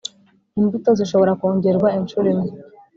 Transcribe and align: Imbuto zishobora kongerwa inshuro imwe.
Imbuto 0.59 0.89
zishobora 0.99 1.37
kongerwa 1.39 1.87
inshuro 1.99 2.27
imwe. 2.33 2.49